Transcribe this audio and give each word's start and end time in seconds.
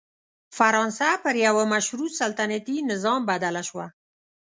فرانسه 0.57 1.05
پر 1.23 1.35
یوه 1.45 1.63
مشروط 1.73 2.11
سلطنتي 2.19 2.75
نظام 2.91 3.21
بدله 3.29 3.61
شوه. 3.69 3.87